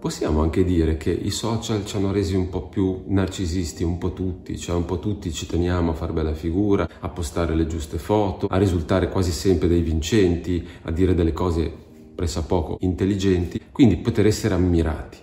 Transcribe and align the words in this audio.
Possiamo 0.00 0.42
anche 0.42 0.62
dire 0.62 0.96
che 0.96 1.10
i 1.10 1.30
social 1.30 1.84
ci 1.84 1.96
hanno 1.96 2.12
resi 2.12 2.36
un 2.36 2.48
po' 2.48 2.68
più 2.68 3.02
narcisisti, 3.08 3.82
un 3.82 3.98
po' 3.98 4.12
tutti, 4.12 4.56
cioè 4.56 4.76
un 4.76 4.84
po' 4.84 5.00
tutti 5.00 5.32
ci 5.32 5.46
teniamo 5.46 5.90
a 5.90 5.94
far 5.94 6.12
bella 6.12 6.34
figura, 6.34 6.88
a 7.00 7.08
postare 7.08 7.56
le 7.56 7.66
giuste 7.66 7.98
foto, 7.98 8.46
a 8.46 8.56
risultare 8.58 9.08
quasi 9.08 9.32
sempre 9.32 9.66
dei 9.66 9.80
vincenti, 9.80 10.64
a 10.82 10.92
dire 10.92 11.16
delle 11.16 11.32
cose 11.32 11.68
pressappoco 12.14 12.76
intelligenti, 12.80 13.60
quindi 13.72 13.96
poter 13.96 14.26
essere 14.26 14.54
ammirati. 14.54 15.18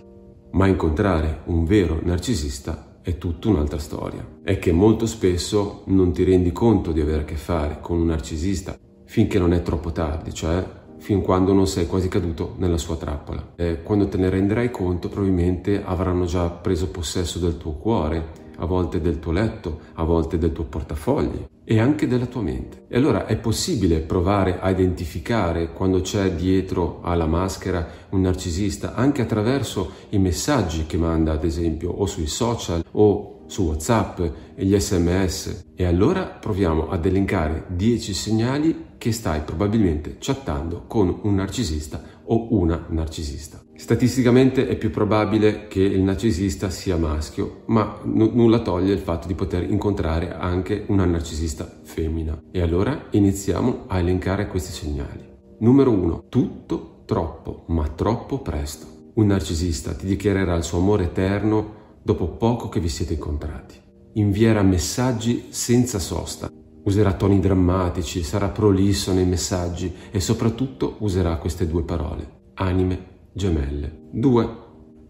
Ma 0.52 0.66
incontrare 0.66 1.40
un 1.46 1.64
vero 1.64 1.98
narcisista 2.02 2.98
è 3.00 3.16
tutta 3.16 3.48
un'altra 3.48 3.78
storia. 3.78 4.26
È 4.42 4.58
che 4.58 4.72
molto 4.72 5.06
spesso 5.06 5.84
non 5.86 6.12
ti 6.12 6.22
rendi 6.22 6.52
conto 6.52 6.92
di 6.92 7.00
avere 7.00 7.22
a 7.22 7.24
che 7.24 7.36
fare 7.36 7.78
con 7.80 7.98
un 7.98 8.06
narcisista 8.06 8.78
finché 9.06 9.38
non 9.38 9.54
è 9.54 9.62
troppo 9.62 9.90
tardi, 9.90 10.34
cioè 10.34 10.84
fin 10.98 11.22
quando 11.22 11.52
non 11.52 11.66
sei 11.66 11.86
quasi 11.86 12.08
caduto 12.08 12.54
nella 12.58 12.78
sua 12.78 12.96
trappola. 12.96 13.52
E 13.56 13.82
quando 13.82 14.08
te 14.08 14.16
ne 14.16 14.28
renderai 14.28 14.70
conto 14.70 15.08
probabilmente 15.08 15.82
avranno 15.84 16.24
già 16.24 16.48
preso 16.50 16.88
possesso 16.88 17.38
del 17.38 17.56
tuo 17.56 17.72
cuore, 17.72 18.44
a 18.58 18.66
volte 18.66 19.00
del 19.00 19.18
tuo 19.18 19.32
letto, 19.32 19.80
a 19.94 20.04
volte 20.04 20.38
del 20.38 20.52
tuo 20.52 20.64
portafogli 20.64 21.46
e 21.64 21.80
anche 21.80 22.06
della 22.06 22.26
tua 22.26 22.42
mente. 22.42 22.84
E 22.88 22.96
allora 22.96 23.26
è 23.26 23.36
possibile 23.36 24.00
provare 24.00 24.60
a 24.60 24.70
identificare 24.70 25.72
quando 25.72 26.00
c'è 26.00 26.32
dietro 26.32 27.00
alla 27.02 27.26
maschera 27.26 27.86
un 28.10 28.20
narcisista 28.20 28.94
anche 28.94 29.22
attraverso 29.22 29.90
i 30.10 30.18
messaggi 30.18 30.86
che 30.86 30.96
manda 30.96 31.32
ad 31.32 31.44
esempio 31.44 31.90
o 31.90 32.06
sui 32.06 32.26
social 32.26 32.84
o 32.92 33.32
su 33.46 33.64
WhatsApp 33.64 34.20
e 34.54 34.64
gli 34.64 34.78
sms 34.78 35.66
e 35.76 35.84
allora 35.84 36.24
proviamo 36.24 36.88
ad 36.88 37.06
elencare 37.06 37.64
10 37.68 38.14
segnali 38.14 38.85
che 38.98 39.12
stai 39.12 39.40
probabilmente 39.40 40.16
chattando 40.18 40.84
con 40.86 41.20
un 41.22 41.34
narcisista 41.34 42.02
o 42.24 42.54
una 42.54 42.86
narcisista. 42.88 43.62
Statisticamente 43.74 44.66
è 44.66 44.76
più 44.76 44.90
probabile 44.90 45.68
che 45.68 45.82
il 45.82 46.00
narcisista 46.00 46.70
sia 46.70 46.96
maschio, 46.96 47.62
ma 47.66 48.00
n- 48.04 48.30
nulla 48.32 48.60
toglie 48.60 48.94
il 48.94 49.00
fatto 49.00 49.26
di 49.26 49.34
poter 49.34 49.70
incontrare 49.70 50.34
anche 50.34 50.84
una 50.88 51.04
narcisista 51.04 51.80
femmina. 51.82 52.40
E 52.50 52.60
allora 52.62 53.08
iniziamo 53.10 53.84
a 53.86 53.98
elencare 53.98 54.46
questi 54.46 54.72
segnali. 54.72 55.34
Numero 55.58 55.90
1. 55.90 56.24
Tutto 56.28 57.02
troppo, 57.04 57.64
ma 57.68 57.86
troppo 57.88 58.40
presto. 58.40 58.86
Un 59.14 59.26
narcisista 59.26 59.94
ti 59.94 60.06
dichiarerà 60.06 60.54
il 60.56 60.64
suo 60.64 60.78
amore 60.78 61.04
eterno 61.04 61.84
dopo 62.02 62.28
poco 62.28 62.68
che 62.68 62.80
vi 62.80 62.88
siete 62.88 63.14
incontrati. 63.14 63.74
Invierà 64.14 64.62
messaggi 64.62 65.46
senza 65.50 65.98
sosta, 65.98 66.50
userà 66.86 67.12
toni 67.12 67.38
drammatici, 67.40 68.22
sarà 68.22 68.48
prolisso 68.48 69.12
nei 69.12 69.26
messaggi 69.26 69.92
e 70.10 70.20
soprattutto 70.20 70.96
userà 71.00 71.36
queste 71.36 71.66
due 71.66 71.82
parole, 71.82 72.50
anime 72.54 73.14
gemelle. 73.32 74.08
2. 74.12 74.48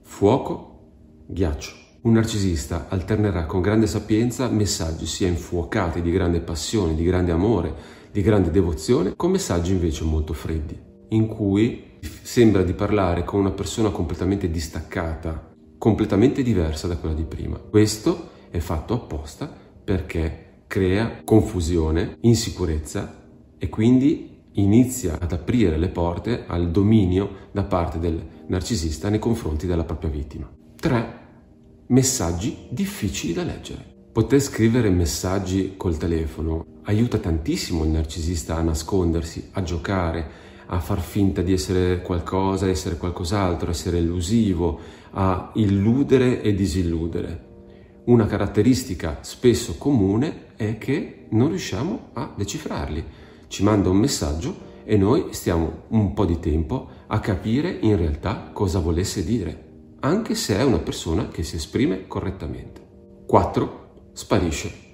Fuoco, 0.03 1.25
ghiaccio. 1.27 1.85
Un 2.03 2.13
narcisista 2.13 2.87
alternerà 2.89 3.47
con 3.47 3.61
grande 3.61 3.87
sapienza 3.87 4.49
messaggi 4.49 5.07
sia 5.07 5.29
infuocati 5.29 6.01
di 6.01 6.11
grande 6.11 6.41
passione, 6.41 6.95
di 6.95 7.05
grande 7.05 7.33
amore, 7.33 7.75
di 8.11 8.23
grande 8.23 8.51
devozione, 8.51 9.15
con 9.17 9.31
messaggi 9.31 9.73
invece 9.73 10.05
molto 10.05 10.33
freddi, 10.33 10.79
in 11.09 11.27
cui 11.27 11.99
sembra 12.23 12.63
di 12.63 12.73
parlare 12.73 13.25
con 13.25 13.41
una 13.41 13.51
persona 13.51 13.91
completamente 13.91 14.51
distaccata 14.51 15.55
completamente 15.79 16.43
diversa 16.43 16.87
da 16.87 16.97
quella 16.97 17.15
di 17.15 17.25
prima. 17.25 17.59
Questo 17.59 18.31
è 18.51 18.59
fatto 18.59 18.95
apposta 18.95 19.53
perché 19.85 20.46
crea 20.67 21.23
confusione, 21.25 22.19
insicurezza 22.21 23.25
e 23.59 23.69
quindi 23.69 24.43
inizia 24.53 25.19
ad 25.21 25.33
aprire 25.33 25.77
le 25.79 25.89
porte 25.89 26.45
al 26.47 26.71
dominio 26.71 27.49
da 27.53 27.65
parte 27.65 27.99
del 27.99 28.21
narcisista 28.47 29.09
nei 29.09 29.19
confronti 29.19 29.67
della 29.67 29.85
propria 29.85 30.11
vittima. 30.11 30.51
3. 30.79 31.25
Messaggi 31.89 32.67
difficili 32.71 33.33
da 33.33 33.43
leggere. 33.43 33.95
Poter 34.13 34.41
scrivere 34.41 34.89
messaggi 34.91 35.75
col 35.77 35.99
telefono 35.99 36.65
aiuta 36.85 37.19
tantissimo 37.19 37.85
il 37.85 37.91
narcisista 37.91 38.57
a 38.57 38.63
nascondersi, 38.63 39.51
a 39.53 39.63
giocare, 39.63 40.45
a 40.67 40.81
far 40.81 41.01
finta 41.01 41.43
di 41.43 41.53
essere 41.53 42.01
qualcosa, 42.01 42.69
essere 42.69 42.97
qualcos'altro, 42.97 43.71
essere 43.71 43.99
elusivo, 43.99 44.81
a 45.11 45.53
illudere 45.55 46.41
e 46.43 46.55
disilludere. 46.55 47.45
Una 48.07 48.27
caratteristica 48.27 49.19
spesso 49.21 49.77
comune 49.77 50.46
è 50.57 50.79
che 50.79 51.27
non 51.31 51.49
riusciamo 51.49 52.09
a 52.15 52.33
decifrarli. 52.35 53.05
Ci 53.49 53.63
manda 53.63 53.91
un 53.91 53.99
messaggio 53.99 54.75
e 54.85 54.97
noi 54.97 55.27
stiamo 55.31 55.83
un 55.89 56.15
po' 56.15 56.25
di 56.25 56.41
tempo 56.41 56.89
a 57.07 57.21
capire 57.21 57.71
in 57.81 57.97
realtà 57.97 58.51
cosa 58.53 58.79
volesse 58.79 59.25
dire, 59.25 59.65
anche 60.01 60.35
se 60.35 60.57
è 60.57 60.63
una 60.63 60.79
persona 60.79 61.29
che 61.29 61.43
si 61.43 61.57
esprime 61.57 62.07
correttamente. 62.07 62.85
4. 63.27 64.11
Sparisce. 64.13 64.85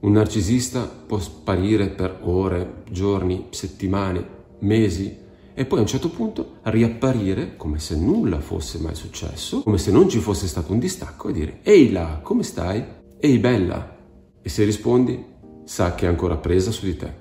Un 0.00 0.12
narcisista 0.12 0.82
può 0.86 1.18
sparire 1.18 1.88
per 1.88 2.20
ore, 2.22 2.82
giorni, 2.90 3.48
settimane, 3.50 4.38
mesi 4.60 5.16
e 5.52 5.64
poi 5.66 5.78
a 5.78 5.82
un 5.82 5.88
certo 5.88 6.08
punto 6.08 6.58
riapparire 6.62 7.56
come 7.56 7.78
se 7.78 7.96
nulla 7.96 8.40
fosse 8.40 8.78
mai 8.78 8.94
successo, 8.94 9.62
come 9.62 9.78
se 9.78 9.90
non 9.90 10.08
ci 10.08 10.18
fosse 10.18 10.46
stato 10.46 10.72
un 10.72 10.78
distacco 10.78 11.28
e 11.28 11.32
dire 11.32 11.58
ehi 11.62 11.92
là, 11.92 12.20
come 12.22 12.42
stai? 12.42 12.82
Ehi 13.18 13.38
bella! 13.38 13.89
E 14.42 14.48
se 14.48 14.64
rispondi, 14.64 15.24
sa 15.64 15.94
che 15.94 16.06
è 16.06 16.08
ancora 16.08 16.36
presa 16.36 16.70
su 16.70 16.84
di 16.84 16.96
te. 16.96 17.12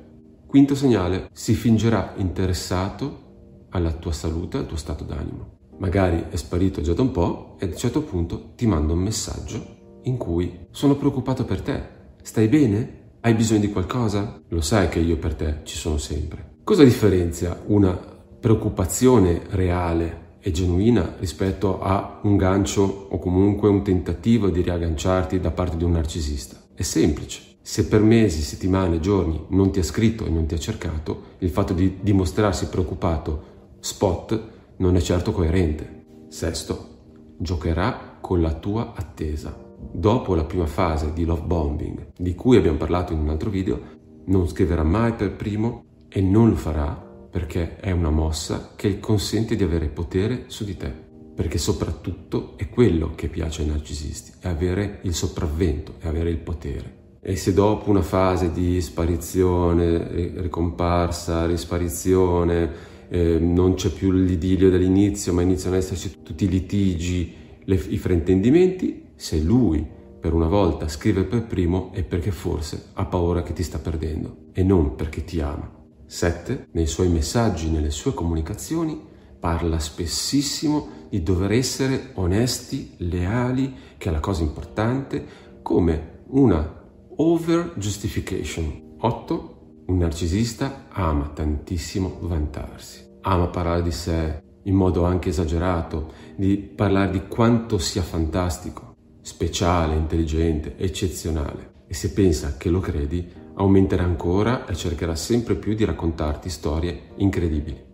Quinto 0.46 0.74
segnale, 0.74 1.30
si 1.31 1.53
fingerà 1.53 2.13
interessato 2.18 3.68
alla 3.69 3.91
tua 3.91 4.12
salute, 4.12 4.57
al 4.57 4.66
tuo 4.66 4.78
stato 4.78 5.03
d'animo. 5.03 5.58
Magari 5.78 6.25
è 6.29 6.35
sparito 6.35 6.81
già 6.81 6.94
da 6.94 7.02
un 7.02 7.12
po' 7.12 7.56
e 7.59 7.66
a 7.66 7.69
un 7.69 7.78
certo 7.78 8.02
punto 8.02 8.53
ti 8.56 8.66
manda 8.66 8.94
un 8.94 9.00
messaggio 9.00 9.78
in 10.03 10.18
cui 10.18 10.68
sono 10.72 10.96
preoccupato 10.96 11.46
per 11.46 11.62
te. 11.62 11.81
Stai 12.22 12.47
bene? 12.47 12.97
Hai 13.22 13.34
bisogno 13.34 13.59
di 13.59 13.72
qualcosa? 13.72 14.41
Lo 14.47 14.62
sai 14.62 14.90
che 14.90 15.00
io 15.00 15.18
per 15.18 15.35
te 15.35 15.59
ci 15.63 15.75
sono 15.75 15.97
sempre. 15.97 16.58
Cosa 16.63 16.84
differenzia 16.84 17.62
una 17.68 17.94
preoccupazione 17.94 19.41
reale 19.50 20.38
e 20.40 20.52
genuina 20.52 21.16
rispetto 21.19 21.81
a 21.81 22.22
un 22.24 22.38
gancio 22.38 23.08
o 23.09 23.19
comunque 23.19 23.69
un 23.69 23.84
tentativo 23.84 24.50
di 24.50 24.62
riagganciarti 24.62 25.40
da 25.40 25.52
parte 25.52 25.78
di 25.78 25.84
un 25.84 25.91
narcisista? 25.91 26.58
È 26.79 26.84
semplice. 26.84 27.57
Se 27.62 27.88
per 27.88 28.01
mesi, 28.01 28.41
settimane, 28.41 29.01
giorni 29.01 29.47
non 29.50 29.69
ti 29.69 29.79
ha 29.79 29.84
scritto 29.84 30.25
e 30.25 30.29
non 30.29 30.45
ti 30.45 30.53
ha 30.53 30.57
cercato, 30.57 31.35
il 31.40 31.50
fatto 31.50 31.73
di 31.73 31.97
dimostrarsi 32.00 32.69
preoccupato 32.69 33.73
spot 33.81 34.44
non 34.78 34.95
è 34.95 35.01
certo 35.01 35.34
coerente. 35.34 36.06
Sesto, 36.29 37.35
giocherà 37.38 38.19
con 38.22 38.40
la 38.40 38.53
tua 38.53 38.94
attesa. 38.95 39.53
Dopo 39.91 40.35
la 40.35 40.45
prima 40.45 40.67
fase 40.67 41.12
di 41.12 41.25
love 41.25 41.41
bombing, 41.41 42.13
di 42.16 42.34
cui 42.34 42.56
abbiamo 42.56 42.78
parlato 42.78 43.11
in 43.11 43.19
un 43.19 43.28
altro 43.28 43.50
video, 43.50 43.81
non 44.28 44.47
scriverà 44.47 44.84
mai 44.84 45.11
per 45.16 45.34
primo 45.34 45.84
e 46.07 46.22
non 46.22 46.47
lo 46.47 46.56
farà 46.56 46.94
perché 47.29 47.75
è 47.75 47.91
una 47.91 48.09
mossa 48.09 48.72
che 48.78 49.01
consente 49.01 49.57
di 49.57 49.63
avere 49.63 49.90
potere 49.90 50.46
su 50.47 50.63
di 50.63 50.78
te, 50.78 51.09
perché 51.39 51.57
soprattutto 51.57 52.55
è 52.57 52.67
quello 52.67 53.16
che 53.16 53.29
piace 53.29 53.61
ai 53.61 53.69
narcisisti, 53.69 54.33
è 54.41 54.50
avere 54.50 55.00
il 55.03 55.13
sopravvento, 55.13 55.94
è 56.00 56.07
avere 56.09 56.29
il 56.29 56.38
potere. 56.38 57.17
E 57.22 57.38
se 57.38 57.53
dopo 57.53 57.89
una 57.89 58.01
fase 58.01 58.51
di 58.51 58.81
sparizione, 58.81 60.33
ricomparsa, 60.35 61.45
risparizione, 61.45 62.69
eh, 63.07 63.39
non 63.39 63.75
c'è 63.75 63.88
più 63.88 64.11
l'idilio 64.11 64.69
dell'inizio, 64.69 65.31
ma 65.31 65.41
iniziano 65.41 65.78
ad 65.78 65.81
esserci 65.81 66.17
tutti 66.22 66.44
i 66.44 66.49
litigi, 66.49 67.33
le, 67.63 67.75
i 67.88 67.97
fraintendimenti, 67.97 69.05
se 69.16 69.39
lui 69.39 69.88
per 70.19 70.33
una 70.33 70.47
volta 70.47 70.89
scrive 70.89 71.23
per 71.23 71.44
primo 71.44 71.94
è 71.94 72.03
perché 72.03 72.31
forse 72.31 72.88
ha 72.95 73.05
paura 73.05 73.44
che 73.44 73.53
ti 73.53 73.63
sta 73.63 73.79
perdendo 73.79 74.47
e 74.51 74.61
non 74.61 74.95
perché 74.95 75.23
ti 75.23 75.39
ama. 75.39 75.73
7. 76.05 76.67
Nei 76.72 76.88
suoi 76.88 77.07
messaggi, 77.07 77.69
nelle 77.69 77.91
sue 77.91 78.13
comunicazioni, 78.13 79.07
parla 79.39 79.79
spessissimo 79.79 81.07
di 81.09 81.23
dover 81.23 81.53
essere 81.53 82.11
onesti, 82.16 82.93
leali, 82.97 83.73
che 83.97 84.09
è 84.09 84.11
la 84.11 84.19
cosa 84.19 84.43
importante, 84.43 85.25
come 85.61 86.23
una 86.28 86.78
over 87.16 87.73
justification. 87.75 88.96
8. 88.99 89.58
Un 89.87 89.97
narcisista 89.97 90.85
ama 90.90 91.29
tantissimo 91.29 92.17
vantarsi, 92.22 93.03
ama 93.22 93.47
parlare 93.47 93.81
di 93.81 93.91
sé 93.91 94.43
in 94.64 94.75
modo 94.75 95.03
anche 95.03 95.29
esagerato, 95.29 96.11
di 96.35 96.58
parlare 96.58 97.11
di 97.11 97.28
quanto 97.28 97.79
sia 97.79 98.03
fantastico, 98.03 98.96
speciale, 99.22 99.96
intelligente, 99.96 100.78
eccezionale. 100.78 101.78
E 101.87 101.93
se 101.96 102.11
pensa 102.11 102.55
che 102.58 102.69
lo 102.69 102.79
credi, 102.79 103.28
aumenterà 103.55 104.03
ancora 104.03 104.67
e 104.67 104.75
cercherà 104.75 105.16
sempre 105.16 105.55
più 105.55 105.73
di 105.73 105.85
raccontarti 105.85 106.49
storie 106.49 107.14
incredibili. 107.16 107.89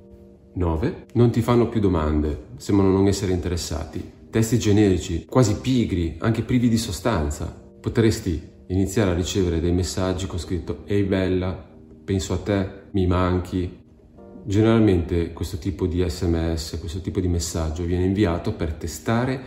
9. 0.56 1.06
Non 1.13 1.31
ti 1.31 1.42
fanno 1.42 1.69
più 1.69 1.80
domande, 1.80 2.48
sembrano 2.57 2.92
non 2.92 3.07
essere 3.07 3.31
interessati. 3.31 4.12
Testi 4.30 4.57
generici, 4.57 5.25
quasi 5.25 5.60
pigri, 5.60 6.18
anche 6.19 6.44
privi 6.44 6.68
di 6.68 6.78
sostanza. 6.78 7.46
Potresti 7.80 8.42
iniziare 8.68 9.12
a 9.12 9.16
ricevere 9.16 9.60
dei 9.60 9.72
messaggi 9.72 10.28
con 10.28 10.40
scritto 10.40 10.84
Ehi 10.86 11.04
bella, 11.04 11.54
penso 12.04 12.34
a 12.34 12.38
te, 12.38 12.69
mi 12.92 13.06
manchi, 13.07 13.84
Generalmente 14.48 15.34
questo 15.34 15.57
tipo 15.57 15.88
di 15.88 16.07
sms, 16.07 16.78
questo 16.80 17.01
tipo 17.01 17.19
di 17.19 17.28
messaggio 17.28 17.84
viene 17.84 18.06
inviato 18.06 18.54
per 18.54 18.74
testare 18.74 19.42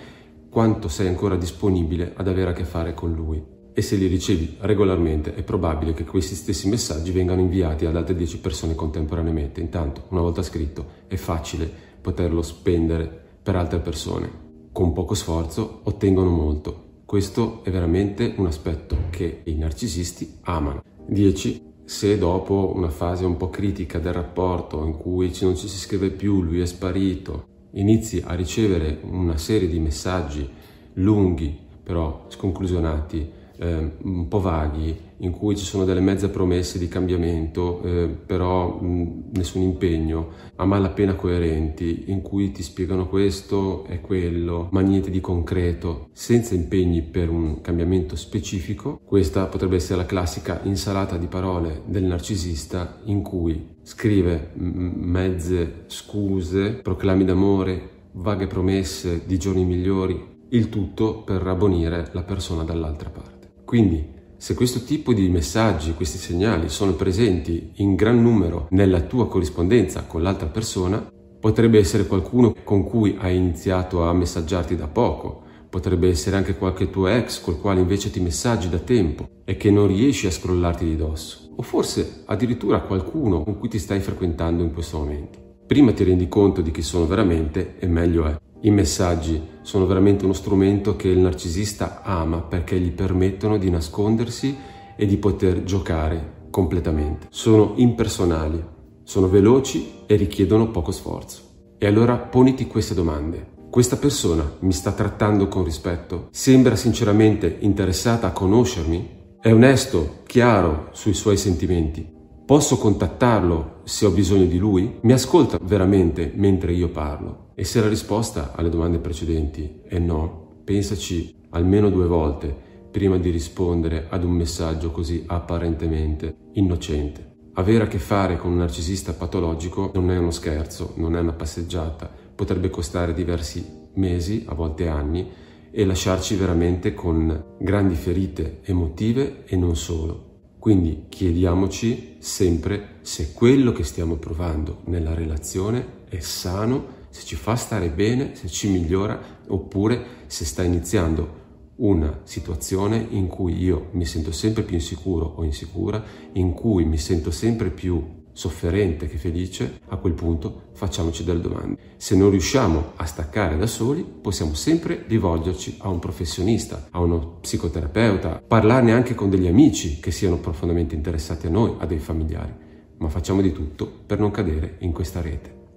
quanto 0.50 0.88
sei 0.88 1.06
ancora 1.06 1.36
disponibile 1.36 2.14
ad 2.16 2.26
avere 2.26 2.50
a 2.50 2.52
che 2.52 2.64
fare 2.64 2.94
con 2.94 3.12
lui. 3.12 3.57
E 3.78 3.82
se 3.82 3.94
li 3.94 4.08
ricevi 4.08 4.56
regolarmente 4.58 5.36
è 5.36 5.44
probabile 5.44 5.94
che 5.94 6.02
questi 6.02 6.34
stessi 6.34 6.68
messaggi 6.68 7.12
vengano 7.12 7.42
inviati 7.42 7.86
ad 7.86 7.94
altre 7.94 8.16
10 8.16 8.40
persone 8.40 8.74
contemporaneamente. 8.74 9.60
Intanto, 9.60 10.06
una 10.08 10.20
volta 10.20 10.42
scritto, 10.42 10.84
è 11.06 11.14
facile 11.14 11.70
poterlo 12.00 12.42
spendere 12.42 13.08
per 13.40 13.54
altre 13.54 13.78
persone. 13.78 14.28
Con 14.72 14.92
poco 14.92 15.14
sforzo 15.14 15.82
ottengono 15.84 16.28
molto. 16.28 17.02
Questo 17.04 17.60
è 17.62 17.70
veramente 17.70 18.34
un 18.38 18.46
aspetto 18.46 18.96
che 19.10 19.42
i 19.44 19.54
narcisisti 19.54 20.38
amano. 20.40 20.82
10 21.06 21.74
se 21.84 22.18
dopo 22.18 22.72
una 22.74 22.90
fase 22.90 23.24
un 23.24 23.36
po' 23.36 23.48
critica 23.48 24.00
del 24.00 24.12
rapporto 24.12 24.84
in 24.84 24.96
cui 24.96 25.32
non 25.42 25.54
ci 25.54 25.68
si 25.68 25.78
scrive 25.78 26.10
più, 26.10 26.42
lui 26.42 26.58
è 26.58 26.66
sparito, 26.66 27.46
inizi 27.74 28.20
a 28.26 28.34
ricevere 28.34 28.98
una 29.04 29.36
serie 29.36 29.68
di 29.68 29.78
messaggi 29.78 30.50
lunghi 30.94 31.66
però 31.88 32.26
sconclusionati 32.28 33.37
eh, 33.58 33.92
un 34.02 34.28
po' 34.28 34.40
vaghi, 34.40 34.96
in 35.18 35.32
cui 35.32 35.56
ci 35.56 35.64
sono 35.64 35.84
delle 35.84 36.00
mezze 36.00 36.28
promesse 36.28 36.78
di 36.78 36.88
cambiamento, 36.88 37.82
eh, 37.82 38.08
però 38.08 38.80
mh, 38.80 39.30
nessun 39.32 39.62
impegno, 39.62 40.28
a 40.56 40.64
malapena 40.64 41.14
coerenti, 41.14 42.04
in 42.06 42.22
cui 42.22 42.52
ti 42.52 42.62
spiegano 42.62 43.08
questo 43.08 43.84
e 43.86 44.00
quello, 44.00 44.68
ma 44.70 44.80
niente 44.80 45.10
di 45.10 45.20
concreto, 45.20 46.08
senza 46.12 46.54
impegni 46.54 47.02
per 47.02 47.30
un 47.30 47.60
cambiamento 47.60 48.16
specifico, 48.16 49.00
questa 49.04 49.46
potrebbe 49.46 49.76
essere 49.76 49.98
la 49.98 50.06
classica 50.06 50.60
insalata 50.62 51.16
di 51.16 51.26
parole 51.26 51.82
del 51.86 52.04
narcisista 52.04 53.00
in 53.04 53.22
cui 53.22 53.76
scrive 53.82 54.50
mezze 54.54 55.84
scuse, 55.86 56.74
proclami 56.74 57.24
d'amore, 57.24 57.96
vaghe 58.12 58.46
promesse 58.46 59.22
di 59.24 59.38
giorni 59.38 59.64
migliori, 59.64 60.36
il 60.50 60.68
tutto 60.68 61.22
per 61.22 61.42
rabbonire 61.42 62.10
la 62.12 62.22
persona 62.22 62.64
dall'altra 62.64 63.10
parte. 63.10 63.37
Quindi, 63.68 64.02
se 64.38 64.54
questo 64.54 64.82
tipo 64.82 65.12
di 65.12 65.28
messaggi, 65.28 65.92
questi 65.92 66.16
segnali 66.16 66.70
sono 66.70 66.94
presenti 66.94 67.72
in 67.74 67.96
gran 67.96 68.22
numero 68.22 68.66
nella 68.70 69.02
tua 69.02 69.28
corrispondenza 69.28 70.04
con 70.04 70.22
l'altra 70.22 70.46
persona, 70.46 71.06
potrebbe 71.38 71.78
essere 71.78 72.06
qualcuno 72.06 72.54
con 72.64 72.82
cui 72.84 73.16
hai 73.18 73.36
iniziato 73.36 74.04
a 74.04 74.14
messaggiarti 74.14 74.74
da 74.74 74.86
poco, 74.86 75.42
potrebbe 75.68 76.08
essere 76.08 76.36
anche 76.36 76.56
qualche 76.56 76.88
tuo 76.88 77.08
ex 77.08 77.42
col 77.42 77.60
quale 77.60 77.80
invece 77.80 78.10
ti 78.10 78.20
messaggi 78.20 78.70
da 78.70 78.78
tempo 78.78 79.28
e 79.44 79.58
che 79.58 79.70
non 79.70 79.86
riesci 79.86 80.26
a 80.26 80.30
scrollarti 80.30 80.86
di 80.86 80.96
dosso, 80.96 81.52
o 81.54 81.60
forse 81.60 82.22
addirittura 82.24 82.80
qualcuno 82.80 83.44
con 83.44 83.58
cui 83.58 83.68
ti 83.68 83.78
stai 83.78 84.00
frequentando 84.00 84.62
in 84.62 84.72
questo 84.72 84.96
momento. 84.96 85.56
Prima 85.66 85.92
ti 85.92 86.04
rendi 86.04 86.26
conto 86.26 86.62
di 86.62 86.70
chi 86.70 86.80
sono 86.80 87.04
veramente 87.04 87.74
e 87.78 87.86
meglio 87.86 88.24
è. 88.24 88.34
I 88.60 88.70
messaggi 88.70 89.40
sono 89.62 89.86
veramente 89.86 90.24
uno 90.24 90.32
strumento 90.32 90.96
che 90.96 91.06
il 91.06 91.18
narcisista 91.18 92.02
ama 92.02 92.40
perché 92.40 92.78
gli 92.80 92.90
permettono 92.90 93.56
di 93.56 93.70
nascondersi 93.70 94.56
e 94.96 95.06
di 95.06 95.16
poter 95.16 95.62
giocare 95.62 96.46
completamente. 96.50 97.28
Sono 97.30 97.74
impersonali, 97.76 98.60
sono 99.04 99.28
veloci 99.28 100.02
e 100.06 100.16
richiedono 100.16 100.70
poco 100.70 100.90
sforzo. 100.90 101.42
E 101.78 101.86
allora 101.86 102.16
poniti 102.16 102.66
queste 102.66 102.94
domande. 102.94 103.56
Questa 103.70 103.96
persona 103.96 104.50
mi 104.60 104.72
sta 104.72 104.90
trattando 104.90 105.46
con 105.46 105.62
rispetto? 105.62 106.26
Sembra 106.32 106.74
sinceramente 106.74 107.58
interessata 107.60 108.26
a 108.26 108.32
conoscermi? 108.32 109.36
È 109.40 109.52
onesto, 109.52 110.22
chiaro 110.26 110.88
sui 110.90 111.14
suoi 111.14 111.36
sentimenti? 111.36 112.17
Posso 112.48 112.78
contattarlo 112.78 113.82
se 113.84 114.06
ho 114.06 114.10
bisogno 114.10 114.46
di 114.46 114.56
lui? 114.56 115.00
Mi 115.02 115.12
ascolta 115.12 115.58
veramente 115.62 116.32
mentre 116.34 116.72
io 116.72 116.88
parlo? 116.88 117.50
E 117.54 117.62
se 117.62 117.78
la 117.78 117.90
risposta 117.90 118.52
alle 118.56 118.70
domande 118.70 119.00
precedenti 119.00 119.82
è 119.86 119.98
no, 119.98 120.62
pensaci 120.64 121.44
almeno 121.50 121.90
due 121.90 122.06
volte 122.06 122.56
prima 122.90 123.18
di 123.18 123.28
rispondere 123.28 124.06
ad 124.08 124.24
un 124.24 124.30
messaggio 124.30 124.90
così 124.90 125.24
apparentemente 125.26 126.36
innocente. 126.54 127.50
Avere 127.52 127.84
a 127.84 127.86
che 127.86 127.98
fare 127.98 128.38
con 128.38 128.52
un 128.52 128.56
narcisista 128.56 129.12
patologico 129.12 129.90
non 129.92 130.10
è 130.10 130.16
uno 130.16 130.30
scherzo, 130.30 130.94
non 130.96 131.16
è 131.16 131.20
una 131.20 131.34
passeggiata, 131.34 132.10
potrebbe 132.34 132.70
costare 132.70 133.12
diversi 133.12 133.62
mesi, 133.96 134.44
a 134.46 134.54
volte 134.54 134.88
anni, 134.88 135.30
e 135.70 135.84
lasciarci 135.84 136.34
veramente 136.36 136.94
con 136.94 137.56
grandi 137.60 137.94
ferite 137.94 138.60
emotive 138.62 139.44
e 139.44 139.54
non 139.54 139.76
solo. 139.76 140.27
Quindi 140.58 141.04
chiediamoci 141.08 142.16
sempre 142.18 142.96
se 143.02 143.32
quello 143.32 143.72
che 143.72 143.84
stiamo 143.84 144.16
provando 144.16 144.82
nella 144.86 145.14
relazione 145.14 146.04
è 146.08 146.18
sano, 146.18 146.96
se 147.10 147.24
ci 147.24 147.36
fa 147.36 147.54
stare 147.54 147.90
bene, 147.90 148.34
se 148.34 148.48
ci 148.48 148.68
migliora, 148.68 149.18
oppure 149.46 150.04
se 150.26 150.44
sta 150.44 150.62
iniziando 150.62 151.46
una 151.76 152.20
situazione 152.24 153.06
in 153.10 153.28
cui 153.28 153.56
io 153.62 153.88
mi 153.92 154.04
sento 154.04 154.32
sempre 154.32 154.64
più 154.64 154.74
insicuro 154.74 155.32
o 155.36 155.44
insicura, 155.44 156.02
in 156.32 156.52
cui 156.52 156.84
mi 156.84 156.98
sento 156.98 157.30
sempre 157.30 157.70
più 157.70 158.17
sofferente 158.38 159.08
che 159.08 159.16
felice, 159.16 159.80
a 159.88 159.96
quel 159.96 160.12
punto 160.12 160.68
facciamoci 160.74 161.24
delle 161.24 161.40
domande. 161.40 161.76
Se 161.96 162.14
non 162.14 162.30
riusciamo 162.30 162.92
a 162.94 163.04
staccare 163.04 163.58
da 163.58 163.66
soli, 163.66 164.04
possiamo 164.04 164.54
sempre 164.54 165.02
rivolgerci 165.08 165.78
a 165.80 165.88
un 165.88 165.98
professionista, 165.98 166.86
a 166.92 167.00
uno 167.00 167.38
psicoterapeuta, 167.40 168.40
parlarne 168.46 168.92
anche 168.92 169.16
con 169.16 169.28
degli 169.28 169.48
amici 169.48 169.98
che 169.98 170.12
siano 170.12 170.38
profondamente 170.38 170.94
interessati 170.94 171.48
a 171.48 171.50
noi, 171.50 171.74
a 171.78 171.86
dei 171.86 171.98
familiari. 171.98 172.54
Ma 172.98 173.08
facciamo 173.08 173.40
di 173.40 173.50
tutto 173.50 173.90
per 174.06 174.20
non 174.20 174.30
cadere 174.30 174.76
in 174.80 174.92
questa 174.92 175.20
rete. 175.20 175.57